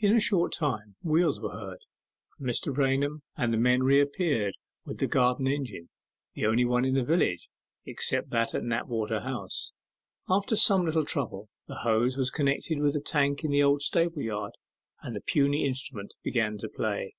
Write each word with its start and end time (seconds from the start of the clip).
In 0.00 0.16
a 0.16 0.20
short 0.20 0.52
time 0.52 0.96
wheels 1.04 1.40
were 1.40 1.52
heard, 1.52 1.78
and 2.36 2.48
Mr. 2.48 2.76
Raunham 2.76 3.22
and 3.36 3.52
the 3.54 3.56
men 3.56 3.84
reappeared, 3.84 4.54
with 4.84 4.98
the 4.98 5.06
garden 5.06 5.46
engine, 5.46 5.88
the 6.34 6.46
only 6.46 6.64
one 6.64 6.84
in 6.84 6.94
the 6.94 7.04
village, 7.04 7.48
except 7.86 8.30
that 8.30 8.54
at 8.56 8.64
Knapwater 8.64 9.20
House. 9.20 9.70
After 10.28 10.56
some 10.56 10.84
little 10.84 11.04
trouble 11.04 11.48
the 11.68 11.76
hose 11.84 12.16
was 12.16 12.28
connected 12.32 12.80
with 12.80 12.96
a 12.96 13.00
tank 13.00 13.44
in 13.44 13.52
the 13.52 13.62
old 13.62 13.82
stable 13.82 14.22
yard, 14.22 14.54
and 15.00 15.14
the 15.14 15.20
puny 15.20 15.64
instrument 15.64 16.12
began 16.24 16.58
to 16.58 16.68
play. 16.68 17.14